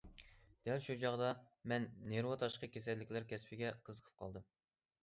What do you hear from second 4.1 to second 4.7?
قالدىم.